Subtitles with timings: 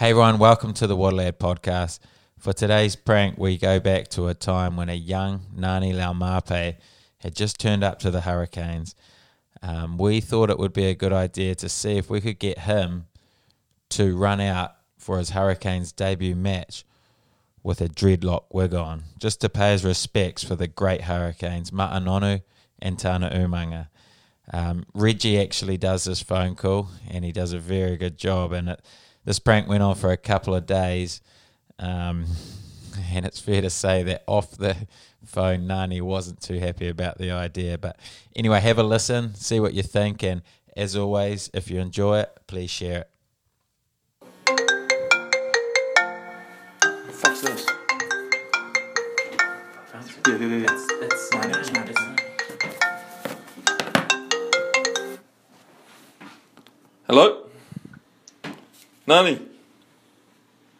[0.00, 1.98] Hey everyone, welcome to the Waterlad podcast.
[2.38, 6.76] For today's prank, we go back to a time when a young Nani Laumape
[7.18, 8.94] had just turned up to the Hurricanes.
[9.60, 12.60] Um, we thought it would be a good idea to see if we could get
[12.60, 13.08] him
[13.90, 16.86] to run out for his Hurricanes debut match
[17.62, 22.02] with a dreadlock wig on, just to pay his respects for the great Hurricanes, Ma'a
[22.02, 22.40] Nonu
[22.78, 23.88] and Tana Umaga.
[24.50, 28.52] Um, Reggie actually does this phone call, and he does a very good job.
[28.52, 28.80] And it,
[29.30, 31.20] this prank went on for a couple of days,
[31.78, 32.26] um,
[33.12, 34.76] and it's fair to say that off the
[35.24, 37.78] phone, Nani wasn't too happy about the idea.
[37.78, 37.96] But
[38.34, 40.42] anyway, have a listen, see what you think, and
[40.76, 43.10] as always, if you enjoy it, please share it.
[47.12, 47.66] fuck's this?
[50.26, 50.89] Yeah, yeah, yeah.
[59.10, 59.40] Nani?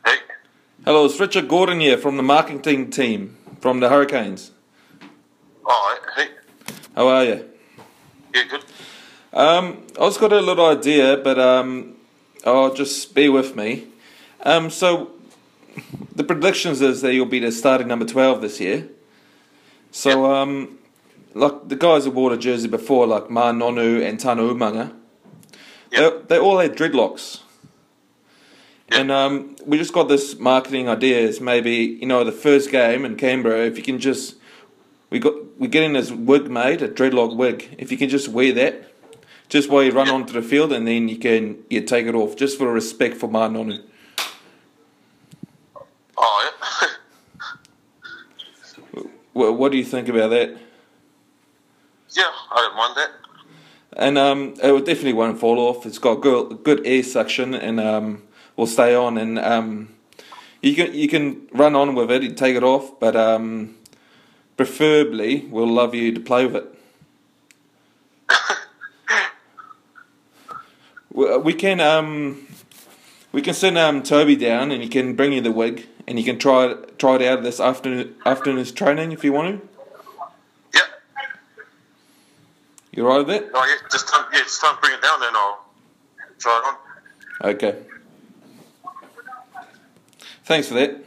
[0.04, 0.18] Hey,
[0.84, 4.52] Hello, it's Richard Gordon here from the marketing team from the Hurricanes.
[5.66, 6.28] alright, hey,
[6.94, 7.50] How are you?
[8.32, 8.64] yeah, good.
[9.32, 11.96] Um, I just got a little idea, but um,
[12.44, 13.88] oh, just be with me.
[14.44, 15.10] Um, so,
[16.14, 18.88] the predictions is that you'll be the starting number 12 this year.
[19.90, 20.78] So, um,
[21.34, 24.94] like the guys who wore the jersey before, like Ma'a Nonu and Tana Umaga,
[25.90, 26.28] Yep.
[26.28, 27.40] they, they all had dreadlocks.
[28.92, 33.04] And um, we just got this marketing idea is maybe, you know, the first game
[33.04, 34.36] in Canberra, if you can just,
[35.10, 37.76] we got, we're getting this wig made, a dreadlock wig.
[37.78, 38.92] If you can just wear that,
[39.48, 42.36] just while you run onto the field, and then you can you take it off,
[42.36, 43.82] just for respect for Ma'a Nonu.
[46.16, 46.54] Alright.
[49.32, 50.56] What, what do you think about that?
[52.12, 53.10] yeah, I don't mind that.
[53.92, 55.86] And um, it would definitely won't fall off.
[55.86, 58.22] It's got good, good air suction and um,
[58.60, 59.16] will stay on.
[59.16, 59.88] And um,
[60.60, 63.74] you can you can run on with it, you take it off, but um,
[64.56, 66.74] preferably we'll love you to play with it.
[71.10, 72.46] we, we can um,
[73.32, 76.24] we can send um, Toby down, and he can bring you the wig, and you
[76.24, 79.68] can try it try it out this afternoon afternoon's training if you want to.
[80.74, 80.80] Yeah,
[82.92, 83.50] You right with it?
[83.54, 85.64] oh yeah, just don't, yeah, just don't bring it down then I'll
[86.38, 87.54] try it on.
[87.54, 87.78] Okay.
[90.50, 91.04] Thanks for that.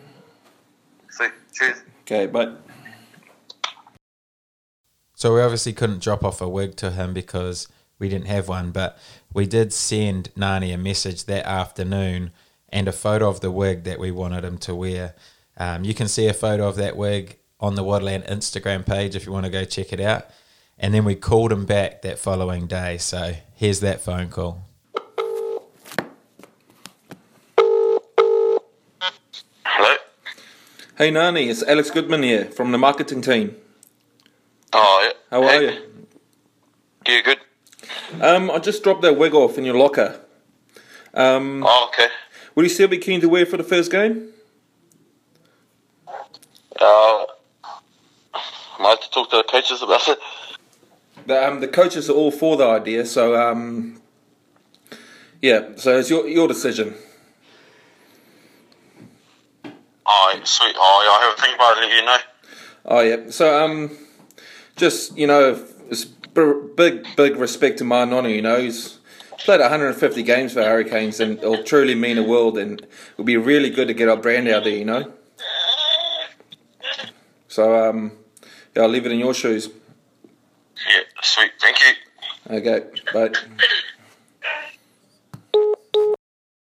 [1.10, 1.84] See, cheers.
[2.04, 2.54] Okay, bye.
[5.16, 7.68] So we obviously couldn't drop off a wig to him because
[8.00, 8.98] we didn't have one, but
[9.34, 12.32] we did send Nani a message that afternoon
[12.70, 15.14] and a photo of the wig that we wanted him to wear.
[15.58, 19.26] Um, you can see a photo of that wig on the Waterland Instagram page if
[19.26, 20.26] you want to go check it out.
[20.80, 22.98] And then we called him back that following day.
[22.98, 24.64] So here's that phone call.
[29.76, 29.96] Hello?
[31.04, 33.58] Hey Nani, it's Alex Goodman here from the marketing team.
[34.72, 35.12] Oh, yeah.
[35.30, 35.74] How are hey.
[35.74, 36.08] you?
[37.06, 37.40] Yeah, good.
[38.22, 40.22] Um, I just dropped that wig off in your locker.
[41.14, 42.08] Um, Oh, okay.
[42.56, 44.30] would you still be keen to wear for the first game?
[46.80, 47.26] Uh,
[48.80, 50.20] might have to talk to the coaches about it.
[51.28, 54.02] The, um, the coaches are all for the idea, so um,
[55.42, 56.96] yeah, so it's your your decision.
[60.06, 60.76] Alright, sweet.
[60.78, 62.18] Oh, I'll have a think about it, let you know.
[62.86, 63.98] Oh yeah, so um,
[64.76, 68.34] just you know, it's big big respect to Ma'a Nonu.
[68.34, 69.00] You know, he's
[69.40, 73.70] played 150 games for Hurricanes, and it'll truly mean the world, and it'll be really
[73.70, 74.76] good to get our brand out there.
[74.76, 75.14] You know,
[77.48, 78.12] so um,
[78.76, 79.70] yeah, I'll leave it in your shoes.
[80.76, 81.52] Yeah, sweet.
[81.62, 82.58] Thank you.
[82.58, 83.32] Okay, bye.